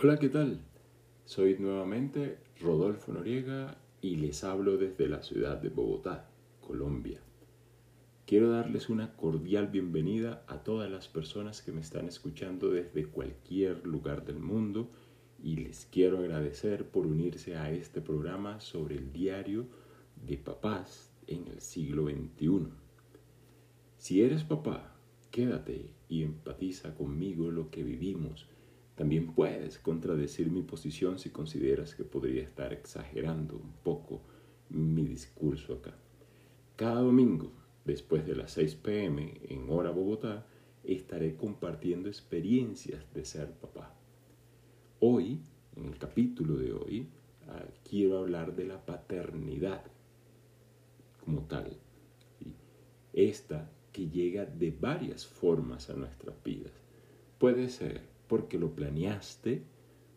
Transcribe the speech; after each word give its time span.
Hola, 0.00 0.16
¿qué 0.16 0.28
tal? 0.28 0.60
Soy 1.24 1.56
nuevamente 1.58 2.38
Rodolfo 2.60 3.12
Noriega 3.12 3.76
y 4.00 4.14
les 4.14 4.44
hablo 4.44 4.76
desde 4.76 5.08
la 5.08 5.24
ciudad 5.24 5.60
de 5.60 5.70
Bogotá, 5.70 6.30
Colombia. 6.60 7.18
Quiero 8.24 8.48
darles 8.48 8.90
una 8.90 9.16
cordial 9.16 9.66
bienvenida 9.66 10.44
a 10.46 10.62
todas 10.62 10.88
las 10.88 11.08
personas 11.08 11.62
que 11.62 11.72
me 11.72 11.80
están 11.80 12.06
escuchando 12.06 12.70
desde 12.70 13.06
cualquier 13.06 13.84
lugar 13.84 14.24
del 14.24 14.38
mundo 14.38 14.88
y 15.42 15.56
les 15.56 15.88
quiero 15.90 16.18
agradecer 16.18 16.88
por 16.88 17.04
unirse 17.04 17.56
a 17.56 17.72
este 17.72 18.00
programa 18.00 18.60
sobre 18.60 18.94
el 18.94 19.12
diario 19.12 19.66
de 20.14 20.36
papás 20.36 21.10
en 21.26 21.48
el 21.48 21.60
siglo 21.60 22.04
XXI. 22.04 22.68
Si 23.96 24.22
eres 24.22 24.44
papá, 24.44 24.94
quédate 25.32 25.90
y 26.08 26.22
empatiza 26.22 26.94
conmigo 26.94 27.50
lo 27.50 27.72
que 27.72 27.82
vivimos 27.82 28.46
también 28.98 29.28
puedes 29.28 29.78
contradecir 29.78 30.50
mi 30.50 30.62
posición 30.62 31.20
si 31.20 31.30
consideras 31.30 31.94
que 31.94 32.02
podría 32.02 32.42
estar 32.42 32.72
exagerando 32.72 33.54
un 33.54 33.72
poco 33.84 34.22
mi 34.70 35.04
discurso 35.04 35.74
acá. 35.74 35.94
Cada 36.74 37.02
domingo, 37.02 37.52
después 37.84 38.26
de 38.26 38.34
las 38.34 38.50
6 38.50 38.74
pm 38.74 39.34
en 39.50 39.70
hora 39.70 39.92
Bogotá, 39.92 40.48
estaré 40.82 41.36
compartiendo 41.36 42.08
experiencias 42.08 43.04
de 43.14 43.24
ser 43.24 43.52
papá. 43.52 43.94
Hoy, 44.98 45.42
en 45.76 45.84
el 45.84 45.96
capítulo 45.96 46.56
de 46.56 46.72
hoy, 46.72 47.08
ah, 47.46 47.66
quiero 47.88 48.18
hablar 48.18 48.56
de 48.56 48.66
la 48.66 48.84
paternidad 48.84 49.84
como 51.24 51.42
tal. 51.42 51.78
Esta 53.12 53.70
que 53.92 54.08
llega 54.08 54.44
de 54.44 54.72
varias 54.72 55.24
formas 55.24 55.88
a 55.88 55.94
nuestras 55.94 56.34
vidas. 56.42 56.72
Puede 57.38 57.68
ser 57.68 58.17
porque 58.28 58.58
lo 58.58 58.74
planeaste, 58.74 59.62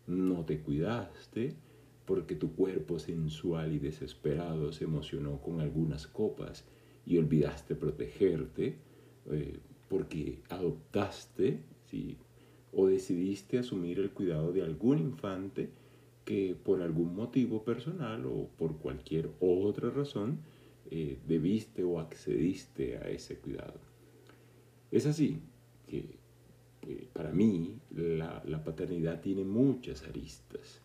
no 0.08 0.46
te 0.46 0.60
cuidaste, 0.60 1.56
porque 2.06 2.36
tu 2.36 2.54
cuerpo 2.56 3.00
sensual 3.00 3.74
y 3.74 3.80
desesperado 3.80 4.72
se 4.72 4.84
emocionó 4.84 5.42
con 5.42 5.62
algunas 5.62 6.08
copas 6.08 6.66
y 7.06 7.18
olvidaste 7.18 7.76
protegerte, 7.76 8.76
eh, 9.32 9.60
porque 9.88 10.42
adoptaste, 10.50 11.62
¿sí? 11.86 12.18
o 12.74 12.88
decidiste 12.88 13.60
asumir 13.60 14.00
el 14.00 14.12
cuidado 14.12 14.52
de 14.52 14.62
algún 14.62 15.00
infante 15.00 15.70
que 16.26 16.56
por 16.64 16.82
algún 16.82 17.16
motivo 17.16 17.64
personal 17.64 18.26
o 18.26 18.48
por 18.58 18.78
cualquier 18.78 19.30
otra 19.40 19.90
razón 19.90 20.40
eh, 20.90 21.18
debiste 21.28 21.84
o 21.84 22.00
accediste 22.00 22.98
a 22.98 23.10
ese 23.10 23.38
cuidado. 23.38 23.80
Es 24.92 25.06
así 25.06 25.42
que 25.88 26.21
para 27.14 27.32
mí 27.32 27.80
la, 27.92 28.64
paternidad 28.64 29.22
tiene 29.22 29.44
muchas 29.44 30.04
aristas. 30.04 30.82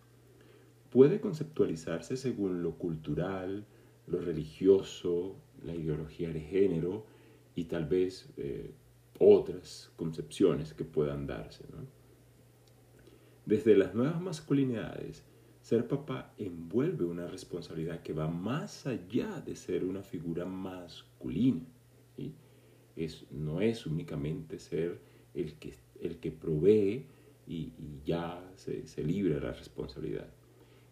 Puede 0.90 1.20
conceptualizarse 1.20 2.16
según 2.16 2.62
lo 2.62 2.76
cultural, 2.76 3.66
lo 4.06 4.20
religioso, 4.20 5.36
la 5.64 5.74
ideología 5.74 6.32
de 6.32 6.40
género 6.40 7.06
y 7.54 7.64
tal 7.64 7.86
vez 7.86 8.28
eh, 8.36 8.70
otras 9.18 9.92
concepciones 9.96 10.74
que 10.74 10.84
puedan 10.84 11.26
darse. 11.26 11.64
Desde 13.44 13.76
las 13.76 13.94
nuevas 13.94 14.20
masculinidades, 14.20 15.24
ser 15.60 15.88
papá 15.88 16.32
envuelve 16.38 17.04
una 17.04 17.26
responsabilidad 17.26 18.02
que 18.02 18.12
va 18.12 18.28
más 18.28 18.86
allá 18.86 19.40
de 19.40 19.56
ser 19.56 19.84
una 19.84 20.02
figura 20.02 20.44
masculina. 20.44 21.66
Es, 22.94 23.26
no 23.30 23.60
es 23.60 23.84
únicamente 23.84 24.58
ser 24.58 25.00
el 25.34 25.54
que 25.58 25.74
el 26.00 26.18
que 26.18 26.30
provee 26.30 27.06
y, 27.46 27.72
ya 28.04 28.42
se, 28.56 28.86
se 28.86 29.02
libra 29.02 29.40
la 29.40 29.52
responsabilidad. 29.52 30.28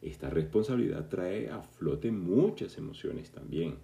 Esta 0.02 0.28
responsabilidad 0.30 1.08
trae 1.08 1.48
a 1.48 1.62
flote 1.62 2.10
muchas 2.10 2.76
emociones 2.76 3.30
también, 3.30 3.76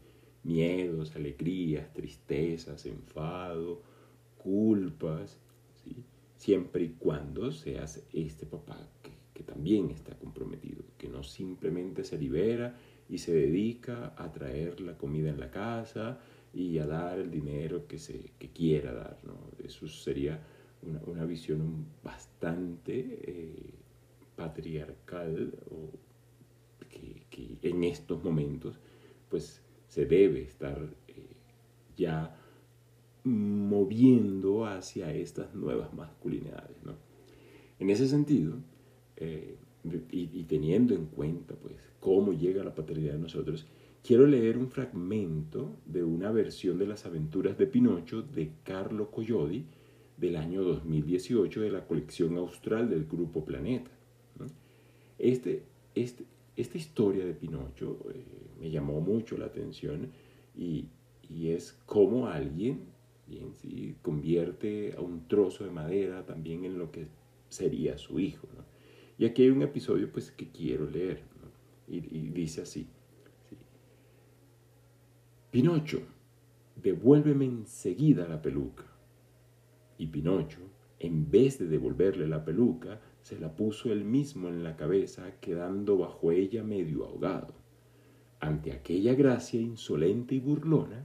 miedos, 0.43 1.15
alegrías, 1.17 1.93
tristezas, 1.93 2.85
enfado, 2.87 3.83
culpas, 4.37 5.39
siempre 6.37 6.85
y 6.85 6.89
cuando 6.99 7.53
seas 7.53 8.03
este 8.13 8.47
papá 8.47 8.79
que, 9.03 9.11
que, 9.35 9.43
también 9.43 9.91
está 9.91 10.17
comprometido, 10.19 10.83
que 10.97 11.09
no 11.09 11.23
simplemente 11.23 12.03
se 12.03 12.19
libera 12.19 12.79
y 13.09 13.19
se 13.19 13.33
dedica 13.35 14.15
a 14.17 14.33
traer 14.33 14.81
la 14.81 14.97
comida 14.97 15.29
en 15.29 15.39
la 15.39 15.51
casa 15.51 16.19
y 16.55 16.79
a 16.79 16.87
dar 16.87 17.19
el 17.19 17.31
dinero 17.31 17.87
que, 17.87 17.99
se, 17.99 18.33
que 18.39 18.49
quiera 18.51 18.93
dar. 18.93 19.19
¿no? 19.25 19.35
Eso 19.63 19.87
sería 19.89 20.41
una, 20.83 21.25
visión 21.25 21.87
bastante 22.03 23.21
eh, 23.23 23.75
patriarcal 24.37 25.53
o 25.71 25.91
que, 26.89 27.59
en 27.63 27.85
estos 27.85 28.23
momentos 28.25 28.79
pues 29.29 29.63
se 29.87 30.07
debe 30.07 30.43
estar 30.43 30.79
eh, 31.09 31.37
ya 31.97 32.37
moviendo 33.25 34.67
hacia 34.67 35.13
estas 35.13 35.55
nuevas 35.55 35.93
masculinidades. 35.93 36.77
En 37.79 37.91
ese 37.91 38.09
sentido, 38.09 38.57
eh, 39.17 39.57
y, 40.11 40.31
y, 40.33 40.45
teniendo 40.45 40.95
en 40.95 41.07
cuenta 41.07 41.55
pues 41.55 41.77
cómo 42.01 42.33
llega 42.33 42.65
la 42.65 42.75
paternidad 42.75 43.15
de 43.15 43.21
nosotros, 43.21 43.67
quiero 44.03 44.27
leer 44.27 44.59
un 44.59 44.69
fragmento 44.69 45.77
de 45.87 46.03
una 46.03 46.31
versión 46.31 46.79
de 46.79 46.87
las 46.87 47.07
aventuras 47.07 47.59
de 47.59 47.67
Pinocho 47.67 48.23
de 48.23 48.53
Carlo 48.65 49.11
Collodi, 49.11 49.67
del 50.21 50.37
año 50.37 50.63
2018 50.63 51.63
de 51.63 51.71
la 51.71 51.87
colección 51.87 52.37
austral 52.37 52.91
del 52.91 53.07
Grupo 53.07 53.45
Planeta. 53.45 53.91
Este, 55.19 55.65
este, 55.95 56.25
esta 56.57 56.79
historia 56.79 57.25
de 57.25 57.35
Pinocho 57.35 57.99
eh, 58.15 58.23
me 58.61 58.71
llamó 58.71 59.01
mucho 59.01 59.37
la 59.39 59.47
atención 59.47 60.11
y, 60.57 60.87
es 61.31 61.79
cómo 61.87 62.27
alguien 62.27 62.81
bien, 63.29 63.55
¿sí? 63.55 63.95
convierte 64.03 64.95
a 64.97 65.01
un 65.01 65.29
trozo 65.29 65.65
de 65.65 65.71
madera 65.71 66.27
también 66.27 66.65
en 66.65 66.77
lo 66.77 66.91
que 66.91 67.07
sería 67.49 67.97
su 67.99 68.19
hijo. 68.19 68.49
Y 69.17 69.27
aquí 69.27 69.43
hay 69.43 69.51
un 69.51 69.63
episodio 69.63 70.11
pues, 70.11 70.33
que 70.33 70.51
quiero 70.51 70.91
leer 70.91 71.23
y, 71.87 71.99
y, 71.99 72.31
dice 72.31 72.63
así. 72.63 72.89
Pinocho, 75.53 76.03
devuélveme 76.83 77.45
enseguida 77.45 78.27
la 78.27 78.43
peluca. 78.43 78.90
Y 80.01 80.07
Pinocho, 80.07 80.61
en 80.99 81.31
vez 81.31 81.59
de 81.59 81.67
devolverle 81.67 82.27
la 82.27 82.43
peluca, 82.43 83.03
se 83.21 83.39
la 83.39 83.55
puso 83.55 83.93
él 83.93 84.03
mismo 84.03 84.49
en 84.49 84.65
la 84.65 84.75
cabeza, 84.75 85.39
quedando 85.43 85.99
bajo 85.99 86.33
ella 86.33 86.65
medio 86.65 87.05
ahogado. 87.05 87.53
Ante 88.41 88.73
aquella 88.73 89.13
gracia 89.13 89.61
insolente 89.61 90.35
y 90.35 90.41
burlona, 90.41 91.05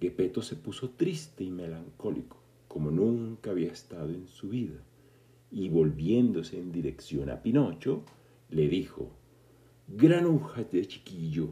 Gepetto 0.00 0.40
se 0.40 0.56
puso 0.56 0.88
triste 0.92 1.44
y 1.44 1.50
melancólico, 1.50 2.38
como 2.66 2.90
nunca 2.90 3.50
había 3.50 3.72
estado 3.72 4.08
en 4.08 4.26
su 4.26 4.48
vida, 4.48 4.82
y 5.50 5.68
volviéndose 5.68 6.58
en 6.58 6.72
dirección 6.72 7.28
a 7.28 7.42
Pinocho, 7.42 8.04
le 8.48 8.68
dijo, 8.68 9.10
Granuja 9.86 10.64
de 10.64 10.86
chiquillo, 10.86 11.50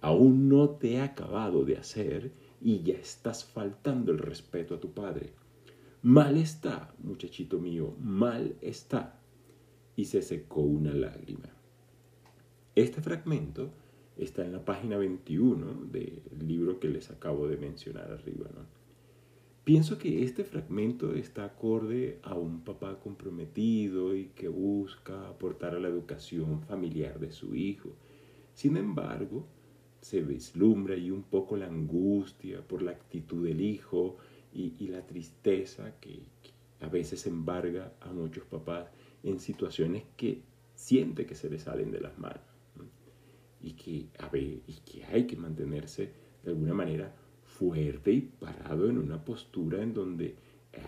aún 0.00 0.48
no 0.48 0.70
te 0.70 0.92
he 0.92 1.00
acabado 1.00 1.64
de 1.64 1.78
hacer 1.78 2.30
y 2.60 2.84
ya 2.84 2.94
estás 2.94 3.44
faltando 3.44 4.12
el 4.12 4.18
respeto 4.18 4.76
a 4.76 4.80
tu 4.80 4.92
padre. 4.92 5.41
Mal 6.04 6.36
está, 6.36 6.92
muchachito 6.98 7.60
mío, 7.60 7.94
mal 8.00 8.56
está. 8.60 9.20
Y 9.94 10.06
se 10.06 10.20
secó 10.20 10.60
una 10.60 10.92
lágrima. 10.92 11.48
Este 12.74 13.00
fragmento 13.00 13.70
está 14.16 14.44
en 14.44 14.50
la 14.50 14.64
página 14.64 14.96
21 14.96 15.84
del 15.92 16.22
libro 16.40 16.80
que 16.80 16.88
les 16.88 17.08
acabo 17.12 17.46
de 17.46 17.56
mencionar 17.56 18.10
arriba. 18.10 18.50
Pienso 19.62 19.96
que 19.96 20.24
este 20.24 20.42
fragmento 20.42 21.14
está 21.14 21.44
acorde 21.44 22.18
a 22.24 22.34
un 22.34 22.64
papá 22.64 22.98
comprometido 22.98 24.16
y 24.16 24.30
que 24.34 24.48
busca 24.48 25.28
aportar 25.28 25.76
a 25.76 25.78
la 25.78 25.86
educación 25.86 26.62
familiar 26.62 27.20
de 27.20 27.30
su 27.30 27.54
hijo. 27.54 27.90
Sin 28.54 28.76
embargo, 28.76 29.46
se 30.00 30.20
vislumbra 30.20 30.96
ahí 30.96 31.12
un 31.12 31.22
poco 31.22 31.56
la 31.56 31.66
angustia 31.66 32.60
por 32.66 32.82
la 32.82 32.90
actitud 32.90 33.46
del 33.46 33.60
hijo, 33.60 34.16
y, 34.54 34.88
la 34.88 35.06
tristeza 35.06 35.94
que, 36.00 36.22
a 36.80 36.88
veces 36.88 37.28
embarga 37.28 37.92
a 38.00 38.12
muchos 38.12 38.44
papás 38.44 38.88
en 39.22 39.38
situaciones 39.38 40.02
que 40.16 40.42
siente 40.74 41.26
que 41.26 41.36
se 41.36 41.48
les 41.48 41.62
salen 41.62 41.92
de 41.92 42.00
las 42.00 42.18
manos 42.18 42.40
y, 43.60 43.74
que, 43.74 44.08
a 44.18 44.36
y 44.36 44.80
que 44.84 45.04
hay 45.04 45.28
que 45.28 45.36
mantenerse 45.36 46.10
de 46.42 46.50
alguna 46.50 46.74
manera 46.74 47.14
fuerte 47.44 48.10
y 48.10 48.20
parado 48.22 48.90
en 48.90 48.98
una 48.98 49.24
postura 49.24 49.80
en 49.80 49.94
donde 49.94 50.34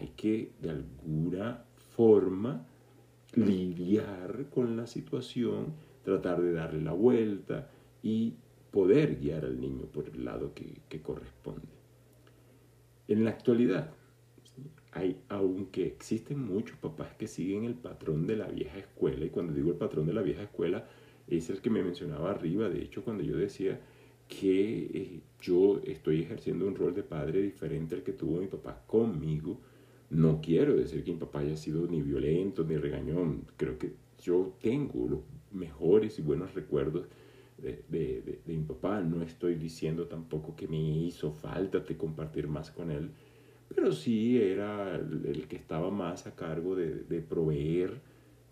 hay 0.01 0.09
que 0.17 0.51
de 0.61 0.71
alguna 0.71 1.65
forma 1.95 2.67
lidiar 3.37 4.47
con 4.51 4.77
la 4.77 4.89
situación, 4.89 5.75
tratar 6.03 6.43
de 6.43 6.53
darle 6.53 6.83
la 6.83 6.93
vuelta 6.93 7.71
y 8.03 8.35
poder 8.73 9.21
guiar 9.21 9.45
al 9.45 9.61
niño 9.61 9.87
por 9.87 10.09
el 10.09 10.25
lado 10.25 10.53
que 10.55 11.03
corresponde. 11.03 11.84
En 13.09 13.25
la 13.25 13.31
actualidad. 13.31 13.93
Hay, 14.93 15.21
aunque 15.29 15.87
existen 15.87 16.39
muchos 16.39 16.77
papás 16.79 17.15
que 17.19 17.27
siguen 17.27 17.65
el 17.65 17.75
patrón 17.75 18.27
de 18.27 18.37
la 18.37 18.47
vieja 18.47 18.79
escuela, 18.79 19.25
y 19.25 19.31
cuando 19.31 19.53
digo 19.53 19.71
el 19.71 19.77
patrón 19.77 20.07
de 20.07 20.15
la 20.15 20.23
vieja 20.23 20.45
escuela, 20.45 20.89
es 21.27 21.51
el 21.51 21.61
que 21.61 21.71
me 21.71 21.83
mencionaba 21.83 22.31
arriba, 22.31 22.69
de 22.69 22.83
hecho, 22.83 23.03
cuando 23.03 23.25
yo 23.25 23.37
decía 23.37 23.81
que 24.29 24.91
eh, 24.95 25.21
yo 25.41 25.81
estoy 25.85 26.23
ejerciendo 26.23 26.67
un 26.67 26.77
rol 26.77 26.95
de 26.95 27.03
padre 27.03 27.43
diferente 27.43 27.95
al 27.95 28.03
que 28.03 28.13
tuvo 28.13 28.41
mi 28.41 28.47
papá 28.47 28.85
conmigo, 28.87 29.61
no 30.11 30.41
quiero 30.41 30.77
decir 30.77 31.03
que 31.03 31.13
mi 31.13 31.19
papá 31.19 31.41
haya 31.41 31.57
sido 31.57 31.87
ni 31.87 32.01
violento 32.01 32.65
ni 32.65 32.77
regañón, 32.77 33.47
creo 33.57 33.79
que 33.79 33.95
yo 34.23 34.55
tengo 34.63 35.09
los 35.09 35.21
mejores 35.51 36.19
y 36.19 36.23
buenos 36.23 36.55
recuerdos 36.55 37.07
de, 37.59 37.85
de, 37.89 38.41
de, 38.45 38.57
mi 38.57 38.65
papá. 38.65 39.01
No 39.01 39.23
estoy 39.23 39.55
diciendo 39.55 40.07
tampoco 40.07 40.55
que 40.57 40.69
me 40.69 40.79
hizo 40.79 41.33
falta 41.33 41.85
compartir 41.97 42.49
más 42.49 42.71
con 42.71 42.91
él, 42.91 43.11
pero 43.75 43.93
sí 43.93 44.41
era 44.41 44.97
el, 44.97 45.47
que 45.49 45.57
estaba 45.57 45.91
más 45.91 46.27
a 46.27 46.35
cargo 46.35 46.77
de, 46.77 47.21
proveer 47.23 48.01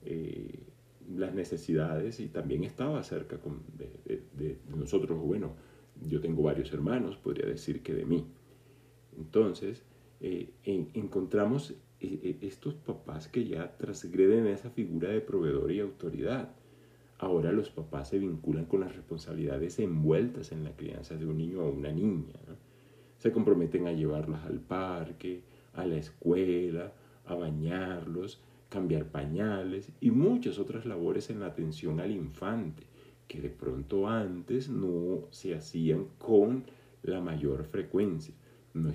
eh, 0.04 0.60
las 1.16 1.34
necesidades 1.34 2.20
y 2.20 2.28
también 2.28 2.64
estaba 2.64 3.02
cerca 3.02 3.38
con, 3.38 3.62
de, 3.76 4.58
nosotros. 4.74 5.18
Bueno, 5.20 5.54
yo 6.08 6.20
tengo 6.20 6.42
varios 6.42 6.72
hermanos, 6.72 7.16
podría 7.16 7.46
decir 7.46 7.82
que 7.82 7.94
de 7.94 8.04
mí. 8.04 8.26
Entonces, 9.16 9.82
eh, 10.20 10.50
encontramos 10.64 11.74
eh, 12.00 12.38
estos 12.40 12.74
papás 12.74 13.28
que 13.28 13.44
ya 13.44 13.76
transgreden 13.76 14.46
esa 14.46 14.70
figura 14.70 15.10
de 15.10 15.20
proveedor 15.20 15.70
y 15.70 15.80
autoridad 15.80 16.54
ahora 17.22 17.52
los 17.52 17.70
papás 17.70 18.08
se 18.08 18.18
vinculan 18.18 18.66
con 18.66 18.80
las 18.80 18.96
responsabilidades 18.96 19.78
envueltas 19.78 20.50
en 20.50 20.64
la 20.64 20.74
crianza 20.74 21.14
de 21.14 21.24
un 21.24 21.38
niño 21.38 21.60
o 21.60 21.70
una 21.70 21.92
niña. 21.92 22.34
Se 23.18 23.30
comprometen 23.30 23.86
a 23.86 23.92
llevarlos 23.92 24.40
al 24.42 24.58
parque, 24.58 25.44
a 25.74 25.86
la 25.86 25.96
escuela, 25.98 26.92
a 27.24 27.36
bañarlos, 27.36 28.42
cambiar 28.68 29.06
pañales 29.06 29.92
y 30.00 30.10
muchas 30.10 30.58
otras 30.58 30.84
labores 30.84 31.30
en 31.30 31.38
la 31.38 31.46
atención 31.46 32.00
al 32.00 32.10
infante 32.10 32.82
que 33.28 33.40
de 33.40 33.50
pronto 33.50 34.08
antes 34.08 34.68
no 34.68 35.28
se 35.30 35.54
hacían 35.54 36.06
con 36.18 36.64
la 37.04 37.20
mayor 37.20 37.64
frecuencia. 37.64 38.34
No, 38.74 38.90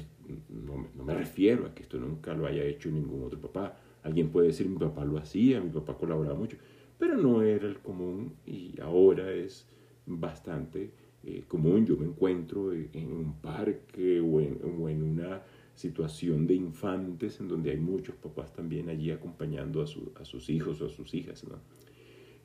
no, 0.50 1.06
me 1.06 1.14
refiero 1.14 1.66
a 1.66 1.74
que 1.74 1.84
esto 1.84 1.98
nunca 1.98 2.34
lo 2.34 2.46
haya 2.46 2.64
hecho 2.66 2.92
ningún 2.92 3.24
otro 3.24 3.40
papá. 3.40 3.78
Alguien 4.04 4.30
puede 4.32 4.48
decir 4.48 4.68
mi 4.68 4.78
papá 4.78 5.06
lo 5.06 5.18
hacía, 5.18 5.62
mi 5.62 5.70
papá 5.70 5.98
colaboraba 5.98 6.38
mucho 6.38 6.58
pero 6.98 7.18
no 7.18 7.42
era 7.42 7.68
el 7.68 7.80
común 7.80 8.34
y 8.46 8.80
ahora 8.82 9.32
es 9.32 9.68
bastante 10.06 10.92
eh, 11.24 11.44
común. 11.48 11.86
Yo 11.86 11.98
me 11.98 12.06
encuentro 12.06 12.74
en 12.74 13.12
un 13.12 13.34
parque 13.42 14.20
o 14.20 14.40
en, 14.42 14.60
una 14.64 15.42
situación 15.76 16.48
de 16.48 16.56
infantes 16.56 17.40
en 17.40 17.48
donde 17.48 17.72
hay 17.72 17.78
muchos 17.78 18.16
papás 18.16 18.52
también 18.54 18.90
allí 18.90 19.12
acompañando 19.12 19.82
a, 19.82 20.26
sus 20.26 20.50
hijos 20.50 20.82
o 20.82 20.88
a 20.88 20.90
sus 20.90 21.14
hijas. 21.14 21.46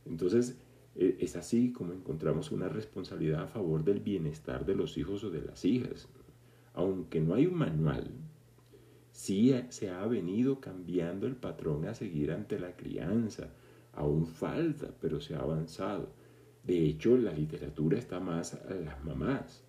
Entonces, 0.05 0.59
e, 0.97 1.17
es 1.21 1.37
así 1.37 1.73
como 1.73 1.95
encontramos 1.95 2.51
una 2.51 2.69
responsabilidad 2.69 3.45
a 3.45 3.47
favor 3.47 3.85
del 3.85 4.01
bienestar 4.01 4.67
de 4.67 4.75
los 4.75 4.99
hijos 4.99 5.25
o 5.25 5.31
de 5.31 5.43
las 5.43 5.65
hijas. 5.65 6.09
Aunque 6.75 7.21
no 7.21 7.35
hay 7.35 7.47
un 7.47 7.55
manual, 7.55 8.11
sí 9.13 9.55
se 9.71 9.91
ha 9.91 10.07
venido 10.07 10.61
cambiando 10.61 11.27
el 11.27 11.37
patrón 11.37 11.87
a 11.87 11.95
seguir 11.95 12.33
ante 12.33 12.59
la 12.59 12.77
crianza 12.77 13.51
Aún 13.93 14.27
falta, 14.27 14.95
pero 15.01 15.21
se 15.21 15.35
ha 15.35 15.41
avanzado. 15.41 16.11
De 16.65 16.85
hecho, 16.85 17.17
la 17.17 17.33
literatura 17.33 17.99
está 17.99 18.21
más 18.21 18.55
a 18.55 18.75
las 18.75 19.05
mamás, 19.05 19.65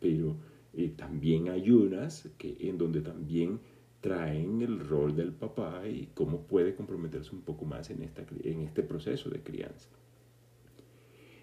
pero 0.00 0.36
eh, 0.72 0.92
también 0.96 1.48
hay 1.48 1.70
unas 1.70 2.28
que, 2.36 2.56
en 2.60 2.76
donde 2.76 3.00
también 3.00 3.60
traen 4.00 4.60
el 4.60 4.80
rol 4.80 5.16
del 5.16 5.32
papá 5.32 5.86
y 5.88 6.10
cómo 6.14 6.42
puede 6.42 6.74
comprometerse 6.74 7.34
un 7.34 7.42
poco 7.42 7.64
más 7.64 7.88
en, 7.90 8.02
esta, 8.02 8.22
en 8.42 8.60
este 8.60 8.82
proceso 8.82 9.30
de 9.30 9.42
crianza. 9.42 9.88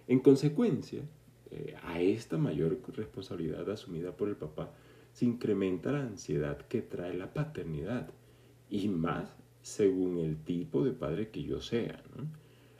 En 0.08 0.20
consecuencia, 0.20 1.02
eh, 1.50 1.76
a 1.84 2.02
esta 2.02 2.38
mayor 2.38 2.80
responsabilidad 2.94 3.70
asumida 3.70 4.16
por 4.16 4.30
el 4.30 4.36
papá 4.36 4.74
se 5.12 5.26
incrementa 5.26 5.92
la 5.92 6.04
ansiedad 6.04 6.58
que 6.68 6.82
trae 6.82 7.14
la 7.14 7.34
paternidad 7.34 8.10
y 8.70 8.88
más 8.88 9.36
según 9.62 10.18
el 10.20 10.38
tipo 10.38 10.84
de 10.84 10.92
padre 10.92 11.30
que 11.30 11.44
yo 11.44 11.62
sea. 11.62 12.02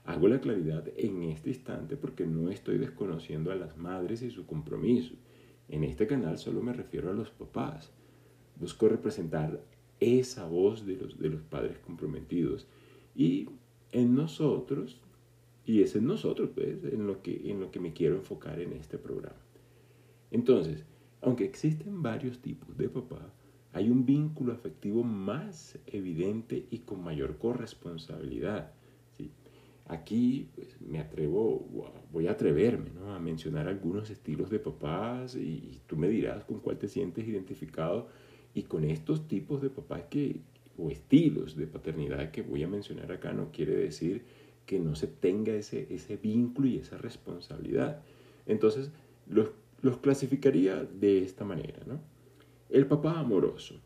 Hago 0.06 0.28
la 0.28 0.42
claridad 0.42 0.88
en 0.98 1.24
este 1.24 1.50
instante 1.50 1.96
porque 1.96 2.26
no 2.26 2.50
estoy 2.50 2.78
desconociendo 2.78 3.52
a 3.52 3.56
las 3.56 3.78
madres 3.78 4.22
y 4.22 4.32
su 4.32 4.46
compromiso. 4.46 5.14
En 5.70 5.84
este 5.84 6.08
canal 6.08 6.38
solo 6.38 6.62
me 6.62 6.74
refiero 6.74 7.10
a 7.10 7.14
los 7.14 7.30
papás. 7.30 7.92
Busco 8.60 8.90
representar 8.90 9.62
esa 10.00 10.46
voz 10.46 10.86
de 10.86 10.98
los, 10.98 11.20
de 11.20 11.30
los 11.30 11.42
padres 11.44 11.78
comprometidos 11.78 12.68
y 13.16 13.48
en 13.92 14.16
nosotros, 14.16 15.00
y 15.66 15.82
es 15.82 15.96
en 15.96 16.08
nosotros 16.08 16.50
pues, 16.56 16.84
en, 16.84 17.06
lo 17.06 17.22
que, 17.22 17.50
en 17.52 17.60
lo 17.60 17.72
que 17.72 17.80
me 17.80 17.94
quiero 17.94 18.16
enfocar 18.16 18.60
en 18.60 18.74
este 18.74 18.98
programa. 18.98 19.40
Entonces, 20.32 20.84
aunque 21.22 21.46
existen 21.46 22.02
varios 22.02 22.40
tipos 22.40 22.76
de 22.78 22.90
papá, 22.90 23.32
hay 23.74 23.90
un 23.90 24.06
vínculo 24.06 24.54
afectivo 24.54 25.04
más 25.04 25.80
evidente 25.88 26.66
y 26.70 26.80
con 26.80 27.04
mayor 27.04 27.38
corresponsabilidad. 27.38 28.72
Aquí 29.88 30.50
pues, 30.56 30.80
me 30.80 31.00
atrevo, 31.00 31.68
voy 32.12 32.28
a 32.28 32.32
atreverme 32.32 32.92
a 33.10 33.20
mencionar 33.20 33.68
algunos 33.68 34.10
estilos 34.10 34.50
de 34.50 34.60
papás 34.60 35.36
y, 35.36 35.82
tú 35.88 35.98
me 35.98 36.08
dirás 36.08 36.46
con 36.46 36.60
cuál 36.60 36.78
te 36.78 36.88
sientes 36.88 37.28
identificado 37.28 38.08
y 38.54 38.64
con 38.64 38.86
estos 38.86 39.28
tipos 39.28 39.62
de 39.62 39.70
papás 39.70 40.04
que, 40.10 40.40
o 40.78 40.90
estilos 40.90 41.56
de 41.56 41.68
paternidad 41.68 42.32
que 42.32 42.42
voy 42.42 42.64
a 42.64 42.68
mencionar 42.68 43.12
acá 43.12 43.34
no 43.34 43.52
quiere 43.52 43.76
decir 43.76 44.24
que 44.66 44.80
no 44.80 44.96
se 44.96 45.08
tenga 45.08 45.54
ese, 45.54 45.94
ese 45.94 46.16
vínculo 46.16 46.68
y 46.68 46.78
esa 46.78 46.98
responsabilidad. 46.98 48.02
Entonces, 48.46 48.92
los, 49.28 49.50
los 49.82 49.98
clasificaría 49.98 50.84
de 50.86 51.24
esta 51.24 51.44
manera, 51.44 51.82
¿no? 51.86 52.00
El 52.72 52.88
papá 52.88 53.20
amoroso. 53.20 53.82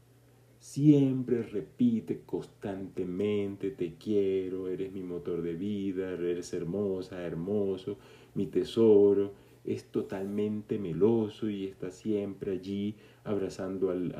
Siempre 0.59 1.41
repite 1.41 2.21
constantemente, 2.23 3.71
te 3.71 3.95
quiero, 3.95 4.67
eres 4.67 4.91
mi 4.91 5.01
motor 5.01 5.41
de 5.41 5.55
vida, 5.55 6.11
eres 6.11 6.53
hermosa, 6.53 7.25
hermoso, 7.25 7.97
mi 8.35 8.45
tesoro, 8.45 9.33
es 9.63 9.85
totalmente 9.85 10.77
meloso 10.77 11.49
y 11.49 11.65
está 11.65 11.89
siempre 11.89 12.51
allí 12.51 12.93
abrazando 13.23 13.89
al, 13.89 14.13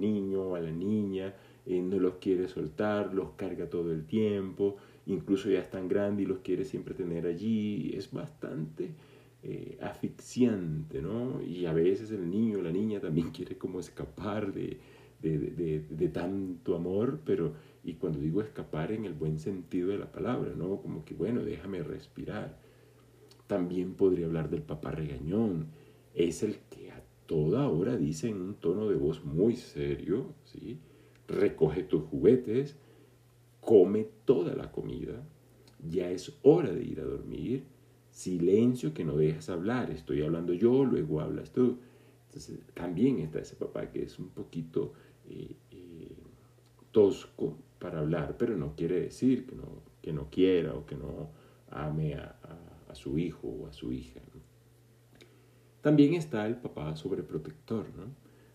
niño 0.00 0.42
o 0.42 0.54
a 0.56 0.60
la 0.60 0.72
niña, 0.72 1.36
eh, 1.64 1.80
no 1.80 2.00
los 2.00 2.14
quiere 2.14 2.48
soltar, 2.48 3.14
los 3.14 3.30
carga 3.36 3.70
todo 3.70 3.92
el 3.92 4.06
tiempo, 4.06 4.74
incluso 5.06 5.50
ya 5.50 5.60
es 5.60 5.70
tan 5.70 5.86
grande 5.86 6.24
y 6.24 6.26
los 6.26 6.38
quiere 6.38 6.64
siempre 6.64 6.94
tener 6.94 7.26
allí, 7.26 7.92
es 7.94 8.10
bastante 8.10 8.90
eh, 9.42 9.78
asfixiante, 9.80 11.00
¿no? 11.00 11.40
Y 11.42 11.66
a 11.66 11.72
veces 11.72 12.10
el 12.10 12.28
niño 12.28 12.58
o 12.58 12.62
la 12.62 12.72
niña 12.72 13.00
también 13.00 13.30
quiere 13.32 13.56
como 13.56 13.80
escapar 13.80 14.52
de, 14.52 14.80
de, 15.20 16.08
tanto 16.08 16.76
amor, 16.76 17.20
pero, 17.24 17.54
y 17.84 17.94
cuando 17.94 18.18
digo 18.18 18.40
escapar 18.40 18.92
en 18.92 19.04
el 19.04 19.14
buen 19.14 19.38
sentido 19.38 19.88
de 19.88 19.98
la 19.98 20.10
palabra, 20.10 20.52
¿no? 20.56 20.80
Como 20.80 21.04
que, 21.04 21.14
bueno, 21.14 21.44
déjame 21.44 21.82
respirar. 21.82 22.58
También 23.46 23.94
podría 23.94 24.26
hablar 24.26 24.50
del 24.50 24.62
papá 24.62 24.90
regañón. 24.90 25.68
Es 26.14 26.42
el 26.42 26.58
que 26.70 26.90
a 26.90 27.02
toda 27.26 27.68
hora 27.68 27.96
dice 27.96 28.28
en 28.28 28.40
un 28.40 28.54
tono 28.54 28.88
de 28.88 28.96
voz 28.96 29.24
muy 29.24 29.56
serio, 29.56 30.34
¿sí? 30.44 30.78
Recoge 31.28 31.82
tus 31.82 32.02
juguetes, 32.04 32.76
come 33.60 34.08
toda 34.24 34.54
la 34.54 34.72
comida, 34.72 35.22
ya 35.88 36.10
es 36.10 36.38
hora 36.42 36.72
de 36.72 36.82
ir 36.84 37.00
a 37.00 37.04
dormir, 37.04 37.64
silencio 38.18 38.92
que 38.92 39.04
no 39.04 39.16
dejas 39.16 39.48
hablar, 39.48 39.92
estoy 39.92 40.22
hablando 40.22 40.52
yo, 40.52 40.84
luego 40.84 41.20
hablas 41.20 41.52
tú. 41.52 41.78
Entonces 42.26 42.58
también 42.74 43.20
está 43.20 43.38
ese 43.38 43.54
papá 43.54 43.92
que 43.92 44.02
es 44.02 44.18
un 44.18 44.30
poquito 44.30 44.92
eh, 45.28 45.54
eh, 45.70 46.16
tosco 46.90 47.56
para 47.78 48.00
hablar, 48.00 48.36
pero 48.36 48.56
no 48.56 48.74
quiere 48.74 49.00
decir 49.00 49.46
que 49.46 49.54
no, 49.54 49.82
que 50.02 50.12
no 50.12 50.28
quiera 50.30 50.74
o 50.74 50.84
que 50.84 50.96
no 50.96 51.30
ame 51.70 52.14
a, 52.14 52.34
su 52.92 53.18
hijo 53.18 53.46
o 53.46 53.66
a 53.68 53.72
su 53.72 53.92
hija. 53.92 54.20
También 55.80 56.14
está 56.14 56.44
el 56.46 56.56
papá 56.56 56.96
sobreprotector, 56.96 57.86
¿no? 57.96 58.06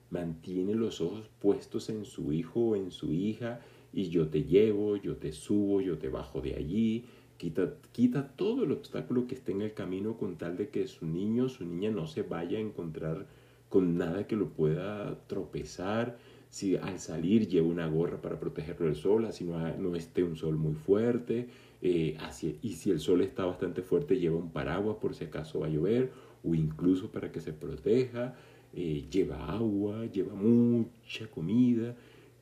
Mantiene 0.09 0.75
los 0.75 0.99
ojos 0.99 1.29
puestos 1.39 1.89
en 1.89 2.03
su 2.03 2.33
hijo 2.33 2.59
o 2.59 2.75
en 2.75 2.91
su 2.91 3.13
hija 3.13 3.61
y 3.93 4.09
yo 4.09 4.27
te 4.27 4.43
llevo, 4.43 4.97
yo 4.97 5.15
te 5.15 5.31
subo, 5.31 5.79
yo 5.79 5.97
te 5.97 6.09
bajo 6.09 6.41
de 6.41 6.55
allí, 6.55 7.05
Quita, 7.37 8.27
todo 8.35 8.63
el 8.63 8.71
obstáculo 8.71 9.27
que 9.27 9.35
esté 9.35 9.51
en 9.51 9.61
el 9.61 9.73
camino 9.73 10.17
con 10.17 10.37
tal 10.37 10.55
de 10.55 10.69
que 10.69 10.87
su 10.87 11.05
niño, 11.05 11.49
su 11.49 11.65
niña 11.65 11.91
no 11.91 12.07
se 12.07 12.21
vaya 12.21 12.57
a 12.57 12.61
encontrar 12.61 13.27
con 13.69 13.97
nada 13.97 14.27
que 14.27 14.35
lo 14.35 14.49
pueda 14.49 15.19
tropezar. 15.27 16.17
Si 16.49 16.77
al 16.77 16.99
salir 16.99 17.47
lleva 17.47 17.67
una 17.67 17.87
gorra 17.87 18.21
para 18.21 18.39
protegerlo 18.39 18.85
del 18.85 18.95
sol, 18.95 19.25
así 19.25 19.43
no, 19.43 19.75
no 19.77 19.95
esté 19.95 20.23
un 20.23 20.35
sol 20.35 20.55
muy 20.55 20.75
fuerte. 20.75 21.47
Eh, 21.81 22.17
y 22.61 22.73
si 22.73 22.91
el 22.91 22.99
sol 22.99 23.21
está 23.21 23.45
bastante 23.45 23.81
fuerte, 23.81 24.19
lleva 24.19 24.37
un 24.37 24.51
paraguas 24.51 24.97
por 25.01 25.15
si 25.15 25.25
acaso 25.25 25.59
va 25.59 25.67
a 25.67 25.69
llover 25.69 26.11
o 26.43 26.55
incluso 26.55 27.11
para 27.11 27.31
que 27.31 27.41
se 27.41 27.51
proteja. 27.51 28.35
Eh, 28.75 29.05
lleva 29.11 29.51
agua, 29.51 30.05
lleva 30.05 30.33
mucha 30.33 31.27
comida 31.27 31.95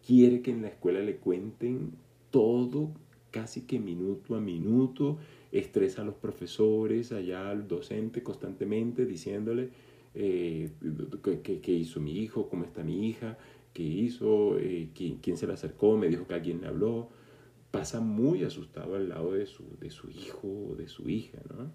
quiere 0.06 0.42
que 0.42 0.52
en 0.52 0.64
la 0.64 0.70
escuela 0.70 1.00
le 1.00 1.18
cuenten 1.18 1.94
todo, 2.32 2.92
casi 3.32 3.62
que 3.62 3.80
minuto 3.80 4.36
a 4.36 4.42
minuto, 4.42 5.18
estresa 5.52 6.02
a 6.02 6.06
los 6.06 6.16
profesores, 6.16 7.12
allá 7.12 7.50
al 7.50 7.68
docente 7.68 8.22
constantemente 8.22 9.06
diciéndole 9.06 9.70
eh, 10.14 10.70
qué, 11.44 11.72
hizo 11.72 12.00
mi 12.00 12.20
hijo, 12.20 12.50
cómo 12.50 12.66
está 12.66 12.84
mi 12.84 13.08
hija, 13.08 13.38
qué 13.74 13.84
hizo, 13.84 14.60
eh, 14.60 14.90
quién, 14.94 15.38
se 15.38 15.48
le 15.48 15.54
acercó, 15.54 15.98
me 15.98 16.10
dijo 16.10 16.28
que 16.28 16.34
alguien 16.36 16.62
le 16.62 16.68
habló. 16.68 17.10
Pasa 17.72 18.02
muy 18.02 18.44
asustado 18.44 18.96
al 18.96 19.08
lado 19.08 19.32
de 19.32 19.46
su, 19.46 19.64
de 19.80 19.90
su 19.90 20.10
hijo 20.10 20.72
o 20.72 20.76
de 20.76 20.90
su 20.90 21.10
hija, 21.10 21.40
¿no? 21.50 21.72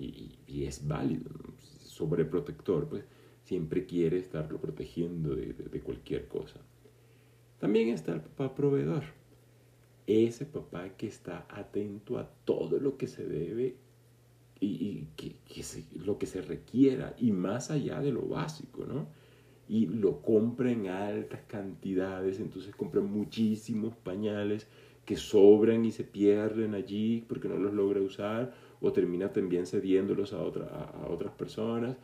Y, 0.00 0.64
es 0.64 0.86
válido, 0.86 1.30
sobreprotector, 1.80 2.88
pues 2.88 3.04
siempre 3.44 3.86
quiere 3.86 4.18
estarlo 4.18 4.60
protegiendo 4.60 5.34
de, 5.34 5.52
de 5.52 5.80
cualquier 5.80 6.26
cosa. 6.26 6.60
También 7.58 7.88
está 7.88 8.14
el 8.14 8.20
papá 8.20 8.54
proveedor 8.54 9.17
ese 10.08 10.46
papá 10.46 10.88
que 10.96 11.06
está 11.06 11.46
atento 11.50 12.18
a 12.18 12.26
todo 12.46 12.80
lo 12.80 12.96
que 12.96 13.06
se 13.06 13.26
debe 13.26 13.76
y, 14.58 15.06
que, 15.16 15.36
lo 16.02 16.18
que 16.18 16.24
se 16.24 16.40
requiera 16.40 17.14
y 17.18 17.30
más 17.30 17.70
allá 17.70 18.00
de 18.00 18.10
lo 18.10 18.22
básico, 18.22 18.86
¿no? 18.86 19.06
Y 19.68 19.86
lo 19.86 20.22
compra 20.22 20.72
en 20.72 20.88
altas 20.88 21.42
cantidades, 21.46 22.40
entonces 22.40 22.74
compra 22.74 23.02
muchísimos 23.02 23.94
pañales 23.96 24.66
que 25.04 25.16
sobran 25.16 25.84
y 25.84 25.92
se 25.92 26.04
pierden 26.04 26.74
allí 26.74 27.26
porque 27.28 27.48
no 27.48 27.58
los 27.58 27.74
logra 27.74 28.00
usar 28.00 28.54
o 28.80 28.90
termina 28.92 29.30
también 29.30 29.66
cediéndolos 29.66 30.32
a, 30.32 30.40
otras 30.40 31.32
personas. 31.34 31.98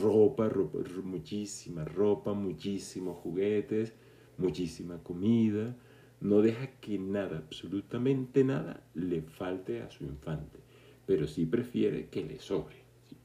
Ropa, 0.00 0.48
ropa, 0.48 0.78
muchísima 1.04 1.84
ropa, 1.84 2.32
muchísimos 2.32 3.18
juguetes, 3.18 3.92
muchísima 4.38 5.02
comida 5.02 5.76
no 6.20 6.42
deja 6.42 6.66
que 6.80 6.98
nada, 6.98 7.38
absolutamente 7.38 8.44
nada, 8.44 8.82
le 8.94 9.22
falte 9.22 9.82
a 9.82 9.90
su 9.90 10.04
infante, 10.04 10.58
pero 11.06 11.26
sí 11.26 11.46
prefiere 11.46 12.08
que 12.08 12.24
le 12.24 12.40
sobre. 12.40 12.76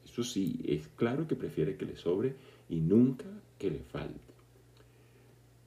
Eso 0.06 0.24
sí, 0.24 0.60
es 0.66 0.88
claro 0.90 1.28
que 1.28 1.36
prefiere 1.36 1.76
que 1.76 1.86
le 1.86 1.96
sobre 1.96 2.36
y 2.70 2.82
nunca 2.82 3.26
que 3.58 3.72
le 3.72 3.80
falte. 3.80 4.34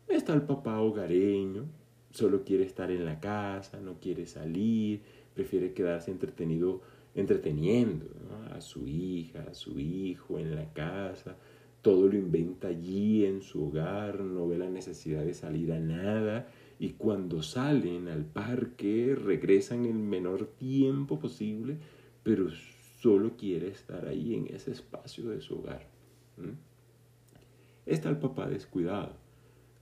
Está 0.08 0.34
el 0.34 0.42
papá 0.42 0.80
hogareño, 0.80 1.64
solo 2.12 2.44
quiere 2.44 2.64
estar 2.64 2.90
en 2.90 3.04
la 3.04 3.18
casa, 3.18 3.80
no 3.80 3.98
quiere 3.98 4.26
salir, 4.26 5.00
prefiere 5.34 5.72
quedarse 5.72 6.12
entretenido, 6.12 6.80
entreteniendo 7.14 8.06
a 8.52 8.60
su 8.60 8.86
hija, 8.86 9.46
a 9.50 9.54
su 9.54 9.80
hijo 9.80 10.38
en 10.38 10.54
la 10.54 10.72
casa, 10.72 11.36
todo 11.82 12.06
lo 12.06 12.16
inventa 12.16 12.68
allí 12.68 13.24
en 13.24 13.42
su 13.42 13.66
hogar, 13.66 14.20
no 14.20 14.46
ve 14.46 14.58
la 14.58 14.70
necesidad 14.70 15.24
de 15.24 15.34
salir 15.34 15.72
a 15.72 15.80
nada 15.80 16.48
y 16.78 16.90
cuando 16.90 17.42
salen 17.42 18.08
al 18.08 18.24
parque 18.24 19.16
regresan 19.16 19.86
el 19.86 19.94
menor 19.94 20.46
tiempo 20.46 21.18
posible, 21.18 21.78
pero 22.22 22.48
solo 23.00 23.36
quiere 23.36 23.68
estar 23.68 24.06
ahí 24.06 24.34
en 24.34 24.54
ese 24.54 24.72
espacio 24.72 25.30
de 25.30 25.40
su 25.40 25.58
hogar. 25.58 25.88
Está 27.86 28.10
el 28.10 28.18
papá 28.18 28.48
descuidado, 28.48 29.12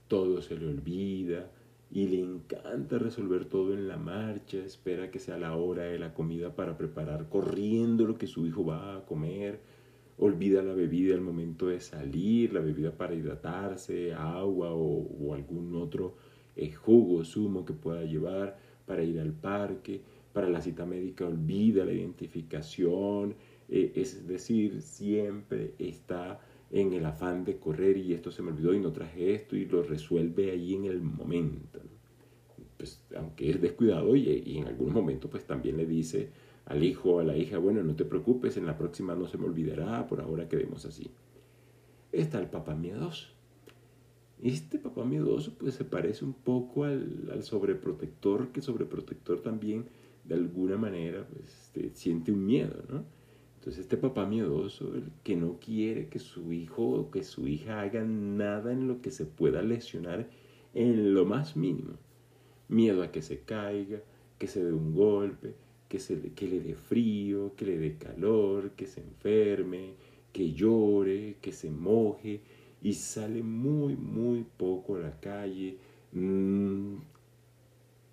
todo 0.07 0.41
se 0.41 0.57
le 0.57 0.67
olvida 0.67 1.51
y 1.91 2.07
le 2.07 2.19
encanta 2.21 2.97
resolver 2.97 3.45
todo 3.45 3.73
en 3.73 3.87
la 3.87 3.97
marcha, 3.97 4.57
espera 4.57 5.11
que 5.11 5.19
sea 5.19 5.37
la 5.37 5.55
hora 5.55 5.83
de 5.83 5.99
la 5.99 6.13
comida 6.13 6.55
para 6.55 6.77
preparar 6.77 7.27
corriendo 7.29 8.05
lo 8.05 8.17
que 8.17 8.27
su 8.27 8.45
hijo 8.45 8.63
va 8.65 8.97
a 8.97 9.05
comer, 9.05 9.59
olvida 10.17 10.61
la 10.61 10.73
bebida 10.73 11.13
al 11.13 11.21
momento 11.21 11.67
de 11.67 11.81
salir, 11.81 12.53
la 12.53 12.61
bebida 12.61 12.91
para 12.91 13.15
hidratarse, 13.15 14.13
agua 14.13 14.73
o 14.73 15.33
algún 15.33 15.75
otro 15.75 16.15
jugo, 16.75 17.23
zumo 17.23 17.65
que 17.65 17.73
pueda 17.73 18.03
llevar 18.03 18.57
para 18.85 19.03
ir 19.03 19.19
al 19.19 19.33
parque, 19.33 20.01
para 20.33 20.49
la 20.49 20.61
cita 20.61 20.85
médica 20.85 21.25
olvida 21.25 21.85
la 21.85 21.93
identificación, 21.93 23.35
eh, 23.69 23.93
es 23.95 24.27
decir, 24.27 24.81
siempre 24.81 25.73
está 25.79 26.39
en 26.71 26.93
el 26.93 27.05
afán 27.05 27.45
de 27.45 27.57
correr 27.57 27.97
y 27.97 28.13
esto 28.13 28.31
se 28.31 28.41
me 28.41 28.51
olvidó 28.51 28.73
y 28.73 28.79
no 28.79 28.91
traje 28.91 29.33
esto 29.33 29.55
y 29.55 29.65
lo 29.65 29.83
resuelve 29.83 30.51
ahí 30.51 30.75
en 30.75 30.85
el 30.85 31.01
momento. 31.01 31.79
Pues, 32.77 33.01
aunque 33.15 33.49
es 33.49 33.61
descuidado 33.61 34.15
y, 34.15 34.43
y 34.45 34.57
en 34.57 34.67
algún 34.67 34.91
momento 34.91 35.29
pues 35.29 35.45
también 35.45 35.77
le 35.77 35.85
dice 35.85 36.29
al 36.65 36.83
hijo 36.83 37.15
o 37.15 37.19
a 37.19 37.23
la 37.23 37.37
hija, 37.37 37.57
bueno, 37.57 37.83
no 37.83 37.95
te 37.95 38.05
preocupes, 38.05 38.57
en 38.57 38.65
la 38.65 38.77
próxima 38.77 39.15
no 39.15 39.27
se 39.27 39.37
me 39.37 39.45
olvidará, 39.45 40.05
por 40.07 40.19
ahora 40.19 40.49
quedemos 40.49 40.85
así. 40.85 41.09
Está 42.11 42.39
el 42.39 42.47
papá 42.47 42.75
miedoso 42.75 43.34
este 44.49 44.77
papá 44.77 45.03
miedoso 45.03 45.53
pues 45.57 45.73
se 45.73 45.85
parece 45.85 46.23
un 46.23 46.33
poco 46.33 46.83
al, 46.83 47.41
sobreprotector, 47.41 48.49
que 48.51 48.61
sobreprotector 48.61 49.41
también 49.41 49.85
de 50.23 50.35
alguna 50.35 50.77
manera 50.77 51.27
pues, 51.27 51.49
este, 51.49 51.89
siente 51.95 52.31
un 52.31 52.45
miedo, 52.45 52.83
¿no? 52.89 53.03
Entonces 53.55 53.81
este 53.81 53.97
papá 53.97 54.27
miedoso, 54.27 54.93
el 54.93 55.11
que 55.23 55.35
no 55.35 55.59
quiere 55.59 56.07
que 56.09 56.19
su 56.19 56.53
hijo 56.53 56.83
o 56.83 57.09
que 57.09 57.23
su 57.23 57.47
hija 57.47 57.81
haga 57.81 58.03
nada 58.03 58.71
en 58.71 58.87
lo 58.87 59.01
que 59.01 59.09
se 59.09 59.25
pueda 59.25 59.63
lesionar 59.63 60.29
en 60.75 61.15
lo 61.15 61.25
más 61.25 61.55
mínimo. 61.55 61.93
Miedo 62.67 63.01
a 63.01 63.11
que 63.11 63.23
se 63.23 63.39
caiga, 63.39 64.01
que 64.37 64.45
se 64.45 64.63
dé 64.63 64.71
un 64.71 64.93
golpe, 64.93 65.55
que, 65.89 65.97
se, 65.97 66.33
que 66.33 66.47
le 66.47 66.59
dé 66.59 66.75
frío, 66.75 67.55
que 67.55 67.65
le 67.65 67.79
dé 67.79 67.97
calor, 67.97 68.71
que 68.71 68.85
se 68.85 69.01
enferme, 69.01 69.95
que 70.31 70.53
llore, 70.53 71.37
que 71.41 71.51
se 71.51 71.71
moje, 71.71 72.41
y 72.85 72.93
sale 72.93 73.41
muy, 73.41 73.95
muy 73.95 74.45
poco 74.57 74.97
a 74.97 74.99
la 74.99 75.19
calle. 75.19 75.75
Mm, 76.11 76.97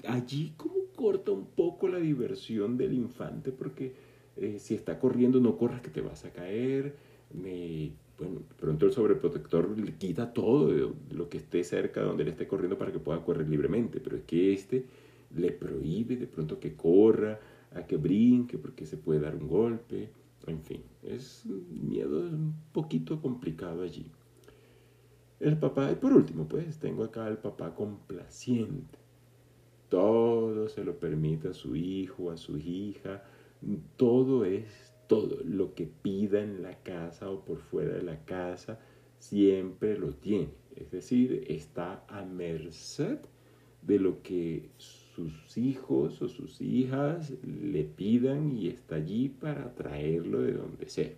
allí 0.09 0.55
como 0.57 0.87
corta 0.97 1.31
un 1.31 1.45
poco 1.45 1.89
la 1.89 1.99
diversión 1.99 2.79
del 2.79 2.95
infante 2.95 3.53
porque 3.53 3.93
eh, 4.39 4.57
si 4.59 4.75
está 4.75 4.99
corriendo 4.99 5.41
no 5.41 5.59
corras 5.59 5.83
que 5.83 5.91
te 5.91 6.01
vas 6.01 6.25
a 6.25 6.31
caer. 6.31 6.97
Me, 7.35 7.93
bueno, 8.19 8.41
pronto 8.59 8.87
el 8.87 8.93
sobreprotector 8.93 9.79
le 9.79 9.95
quita 9.97 10.33
todo 10.33 10.69
de 10.69 10.89
lo 11.11 11.29
que 11.29 11.37
esté 11.37 11.65
cerca 11.65 12.01
donde 12.01 12.23
él 12.23 12.31
esté 12.31 12.49
corriendo 12.49 12.79
para 12.79 12.93
que 12.93 12.99
pueda 12.99 13.23
correr 13.23 13.47
libremente, 13.51 14.01
pero 14.01 14.17
es 14.17 14.23
que 14.23 14.55
este 14.55 14.87
le 15.37 15.51
prohíbe 15.51 16.17
de 16.17 16.27
pronto 16.27 16.59
que 16.59 16.77
corra, 16.77 17.39
a 17.75 17.83
que 17.87 17.99
brinque 17.99 18.57
porque 18.57 18.87
se 18.87 18.97
puede 18.97 19.21
dar 19.21 19.37
un 19.37 19.49
golpe, 19.49 20.09
en 20.47 20.63
fin, 20.63 20.81
es 21.03 21.45
miedo 21.47 22.21
un 22.21 22.55
poquito 22.73 23.21
complicado 23.21 23.83
allí. 23.83 24.11
El 25.43 25.57
papá, 25.57 25.91
y 25.91 25.97
por 25.97 26.13
último, 26.13 26.47
pues 26.47 26.79
tengo 26.79 27.03
acá 27.03 27.27
al 27.27 27.39
papá 27.39 27.75
complaciente. 27.75 28.97
Todo 29.89 30.69
se 30.69 30.85
lo 30.85 31.01
permite 31.01 31.49
a 31.49 31.53
su 31.53 31.75
hijo, 31.75 32.31
a 32.31 32.37
su 32.37 32.59
hija. 32.59 33.25
Todo 33.97 34.45
es 34.45 34.95
todo. 35.09 35.39
Lo 35.45 35.75
que 35.75 35.89
pida 35.89 36.41
en 36.41 36.63
la 36.63 36.79
casa 36.85 37.29
o 37.29 37.45
por 37.45 37.59
fuera 37.59 37.95
de 37.95 38.05
la 38.05 38.25
casa, 38.25 38.79
siempre 39.19 39.99
lo 39.99 40.15
tiene. 40.15 40.55
Es 40.77 40.93
decir, 40.93 41.45
está 41.49 42.05
a 42.07 42.25
merced 42.25 43.19
de 43.83 43.99
lo 43.99 44.23
que 44.23 44.71
sus 44.77 45.59
hijos 45.59 46.23
o 46.23 46.29
sus 46.29 46.61
hijas 46.61 47.33
le 47.43 47.83
pidan 47.83 48.57
y 48.57 48.69
está 48.69 48.95
allí 48.95 49.29
para 49.29 49.75
traerlo 49.75 50.43
de 50.43 50.53
donde 50.53 50.89
sea. 50.89 51.11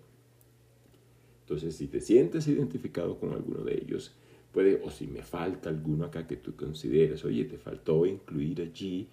Entonces, 1.44 1.76
si 1.76 1.88
te 1.88 2.00
sientes 2.00 2.48
identificado 2.48 3.18
con 3.18 3.32
alguno 3.32 3.62
de 3.64 3.74
ellos, 3.74 4.14
puede, 4.50 4.80
o 4.82 4.90
si 4.90 5.06
me 5.06 5.22
falta 5.22 5.68
alguno 5.68 6.06
acá 6.06 6.26
que 6.26 6.36
tú 6.36 6.56
consideres, 6.56 7.22
oye, 7.26 7.44
te 7.44 7.58
faltó 7.58 8.06
incluir 8.06 8.62
allí 8.62 9.08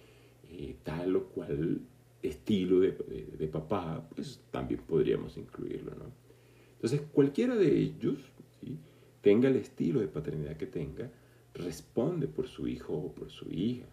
eh, 0.50 0.76
tal 0.82 1.16
o 1.16 1.24
cual 1.24 1.82
estilo 2.22 2.80
de, 2.80 3.48
papá, 3.48 4.08
pues 4.14 4.40
también 4.50 4.80
podríamos 4.86 5.36
incluirlo, 5.36 5.90
¿no? 5.94 6.06
Entonces, 6.74 7.02
cualquiera 7.12 7.54
de 7.54 7.78
ellos, 7.78 8.18
tenga 9.20 9.48
el 9.48 9.56
estilo 9.56 10.00
de 10.00 10.08
paternidad 10.08 10.56
que 10.56 10.66
tenga, 10.66 11.10
responde 11.54 12.28
por 12.28 12.48
su 12.48 12.66
hijo 12.66 12.94
o 12.94 13.12
por 13.12 13.30
su 13.30 13.50
hija. 13.50 13.86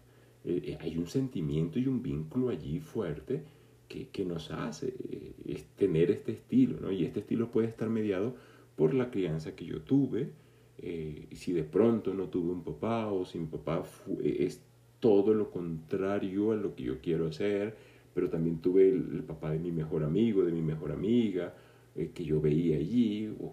Eh, 0.44 0.62
eh, 0.64 0.78
hay 0.80 0.96
un 0.96 1.06
sentimiento 1.06 1.78
y 1.78 1.86
un 1.86 2.02
vínculo 2.02 2.48
allí 2.48 2.80
fuerte 2.80 3.42
que, 4.12 4.24
nos 4.24 4.50
hace 4.52 4.94
eh, 5.44 5.64
tener 5.76 6.10
este 6.10 6.32
estilo, 6.32 6.78
¿no? 6.80 6.92
Y 6.92 7.04
este 7.04 7.20
estilo 7.20 7.50
puede 7.50 7.68
estar 7.68 7.88
mediado 7.88 8.34
por 8.76 8.94
la 8.94 9.10
crianza 9.10 9.56
que 9.56 9.66
yo 9.66 9.80
tuve, 9.82 10.30
eh, 10.78 11.26
y 11.30 11.36
si 11.36 11.52
de 11.52 11.64
pronto 11.64 12.14
no 12.14 12.28
tuve 12.28 12.52
un 12.52 12.62
papá 12.62 13.08
o 13.08 13.24
si 13.24 13.38
mi 13.38 13.46
papá 13.46 13.82
eh, 14.22 14.36
es 14.40 14.62
todo 15.00 15.34
lo 15.34 15.50
contrario 15.50 16.52
a 16.52 16.56
lo 16.56 16.74
que 16.74 16.84
yo 16.84 17.00
quiero 17.00 17.26
hacer, 17.26 17.74
pero 18.14 18.30
también 18.30 18.58
tuve 18.58 18.88
el, 18.88 19.24
papá 19.26 19.50
de 19.50 19.58
mi 19.58 19.72
mejor 19.72 20.04
amigo, 20.04 20.44
de 20.44 20.52
mi 20.52 20.62
mejor 20.62 20.92
amiga, 20.92 21.54
que 22.14 22.24
yo 22.24 22.40
veía 22.40 22.76
allí, 22.76 23.28
o 23.40 23.52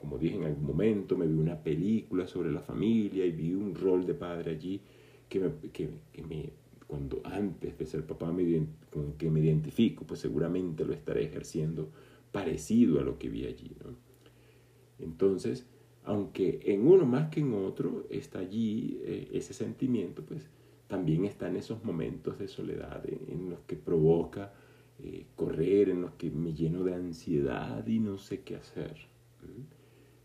como 0.00 0.18
dije 0.18 0.36
en 0.36 0.44
algún 0.44 0.66
momento, 0.66 1.16
me 1.16 1.26
vi 1.26 1.34
una 1.34 1.62
película 1.62 2.26
sobre 2.26 2.50
la 2.50 2.60
familia 2.60 3.24
y 3.24 3.30
vi 3.30 3.54
un 3.54 3.74
rol 3.74 4.04
de 4.04 4.14
padre 4.14 4.50
allí 4.50 4.80
que 5.28 5.40
me, 5.40 5.50
que, 5.72 5.88
que 6.12 6.22
me 6.22 6.50
cuando 6.86 7.20
antes 7.24 7.76
de 7.76 7.86
ser 7.86 8.06
papá 8.06 8.32
me, 8.32 8.66
con 8.90 9.14
que 9.14 9.30
me 9.30 9.40
identifico, 9.40 10.04
pues 10.06 10.20
seguramente 10.20 10.84
lo 10.84 10.92
estaré 10.92 11.24
ejerciendo 11.24 11.90
parecido 12.32 13.00
a 13.00 13.02
lo 13.02 13.18
que 13.18 13.28
vi 13.28 13.46
allí. 13.46 13.70
Entonces, 14.98 15.66
aunque 16.04 16.60
en 16.64 16.86
uno 16.86 17.04
más 17.04 17.30
que 17.30 17.40
en 17.40 17.54
otro 17.54 18.06
está 18.10 18.38
allí 18.38 19.00
eh, 19.02 19.28
ese 19.32 19.52
sentimiento, 19.52 20.24
pues 20.24 20.48
también 20.86 21.24
están 21.24 21.56
esos 21.56 21.84
momentos 21.84 22.38
de 22.38 22.46
soledad 22.46 23.02
en, 23.08 23.50
los 23.50 23.60
que 23.66 23.76
provoca 23.76 24.52
eh, 25.00 25.26
correr, 25.34 25.88
en 25.88 26.02
los 26.02 26.12
que 26.12 26.30
me 26.30 26.54
lleno 26.54 26.84
de 26.84 26.94
ansiedad 26.94 27.84
y 27.86 27.98
no 27.98 28.18
sé 28.18 28.42
qué 28.42 28.56
hacer. 28.56 28.96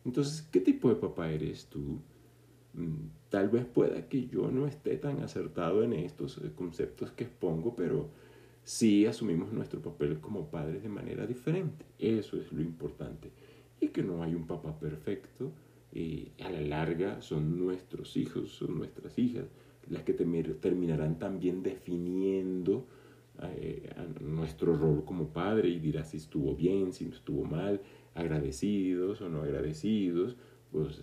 Entonces, 0.05 0.43
¿qué 0.51 0.59
tipo 0.59 0.89
de 0.89 0.95
papá 0.95 1.31
eres 1.31 1.65
tú? 1.65 1.99
Mm, 2.73 3.09
tal 3.29 3.49
vez 3.49 3.65
pueda 3.65 4.07
que 4.07 4.27
yo 4.27 4.49
no 4.51 4.67
esté 4.67 4.97
tan 4.97 5.21
acertado 5.21 5.83
en 5.83 5.93
estos 5.93 6.37
eh, 6.37 6.51
conceptos 6.55 7.11
que 7.11 7.25
expongo, 7.25 7.75
pero 7.75 8.09
sí 8.63 9.05
asumimos 9.05 9.51
nuestro 9.51 9.81
papel 9.81 10.19
como 10.19 10.49
padres 10.49 10.83
de 10.83 10.89
manera 10.89 11.25
diferente. 11.25 11.85
Eso 11.99 12.37
es 12.37 12.51
lo 12.51 12.61
importante. 12.61 13.31
Y 13.79 13.89
que 13.89 14.03
no 14.03 14.23
hay 14.23 14.35
un 14.35 14.47
papá 14.47 14.77
perfecto, 14.79 15.51
a 16.39 16.49
la 16.49 16.61
larga 16.61 17.21
son 17.21 17.59
nuestros 17.59 18.15
hijos, 18.15 18.51
son 18.51 18.77
nuestras 18.77 19.17
hijas, 19.19 19.45
las 19.89 20.03
que 20.03 20.13
terminarán 20.13 21.19
también 21.19 21.63
definiendo 21.63 22.87
eh, 23.43 23.89
nuestro 24.21 24.77
rol 24.77 25.03
como 25.03 25.29
padre 25.29 25.69
y 25.69 25.79
dirá 25.79 26.05
si 26.05 26.17
estuvo 26.17 26.55
bien, 26.55 26.93
si 26.93 27.05
no 27.05 27.13
estuvo 27.13 27.43
mal, 27.43 27.81
agradecidos 28.13 29.21
o 29.21 29.29
no 29.29 29.41
agradecidos, 29.41 30.37
pues 30.71 31.01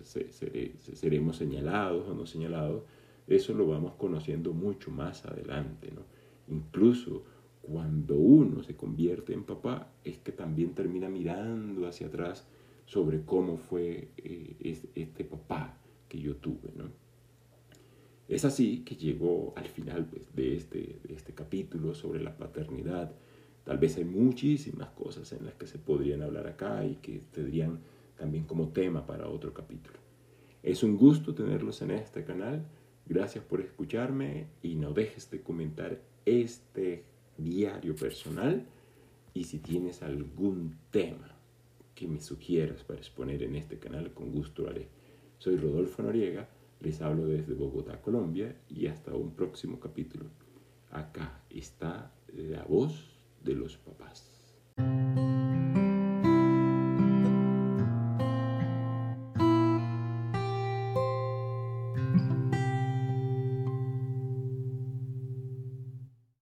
seremos 0.93 1.37
señalados 1.37 2.07
o 2.07 2.13
no 2.13 2.25
señalados. 2.25 2.83
Eso 3.27 3.53
lo 3.53 3.67
vamos 3.67 3.93
conociendo 3.93 4.53
mucho 4.53 4.89
más 4.89 5.25
adelante, 5.25 5.91
¿no? 5.91 6.01
Incluso 6.47 7.23
cuando 7.61 8.15
uno 8.15 8.63
se 8.63 8.75
convierte 8.75 9.33
en 9.33 9.43
papá, 9.43 9.91
es 10.03 10.17
que 10.17 10.31
también 10.31 10.73
termina 10.73 11.07
mirando 11.09 11.87
hacia 11.87 12.07
atrás 12.07 12.47
sobre 12.85 13.21
cómo 13.23 13.57
fue 13.57 14.09
eh, 14.17 14.79
este 14.95 15.23
papá 15.23 15.77
que 16.07 16.19
yo 16.19 16.37
tuve. 16.37 16.71
¿no? 16.75 16.85
Es 18.27 18.45
así 18.45 18.79
que 18.79 18.95
llegó 18.95 19.53
al 19.55 19.67
final 19.67 20.05
pues, 20.05 20.33
de, 20.35 20.55
este, 20.55 20.99
de 21.03 21.13
este 21.13 21.33
capítulo 21.33 21.93
sobre 21.93 22.21
la 22.21 22.35
paternidad. 22.35 23.11
Tal 23.63 23.77
vez 23.77 23.97
hay 23.97 24.05
muchísimas 24.05 24.89
cosas 24.89 25.31
en 25.33 25.45
las 25.45 25.53
que 25.53 25.67
se 25.67 25.77
podrían 25.77 26.23
hablar 26.23 26.47
acá 26.47 26.83
y 26.85 26.95
que 26.95 27.21
tendrían 27.31 27.79
también 28.19 28.43
como 28.43 28.69
tema 28.69 29.07
para 29.07 29.27
otro 29.27 29.53
capítulo. 29.53 29.97
Es 30.61 30.83
un 30.83 30.97
gusto 30.97 31.33
tenerlos 31.33 31.81
en 31.81 31.91
este 31.91 32.25
canal. 32.25 32.65
Gracias 33.07 33.43
por 33.43 33.61
escucharme 33.61 34.47
y 34.61 34.75
no 34.75 34.91
dejes 34.91 35.31
de 35.31 35.41
comentar 35.41 36.01
este 36.25 37.05
diario 37.37 37.95
personal 37.95 38.67
y 39.33 39.45
si 39.45 39.59
tienes 39.59 40.03
algún 40.03 40.75
tema 40.91 41.35
que 41.95 42.07
me 42.07 42.19
sugieras 42.19 42.83
para 42.83 42.99
exponer 42.99 43.41
en 43.43 43.55
este 43.55 43.79
canal, 43.79 44.13
con 44.13 44.31
gusto 44.31 44.63
lo 44.63 44.69
haré. 44.69 44.87
Soy 45.37 45.57
Rodolfo 45.57 46.03
Noriega, 46.03 46.49
les 46.81 47.01
hablo 47.01 47.25
desde 47.25 47.53
Bogotá, 47.53 48.01
Colombia, 48.01 48.55
y 48.69 48.87
hasta 48.87 49.13
un 49.13 49.31
próximo 49.33 49.79
capítulo. 49.79 50.25
Acá 50.91 51.41
está 51.49 52.13
la 52.33 52.63
voz 52.63 53.17
de 53.43 53.55
los 53.55 53.77
papás. 53.77 54.57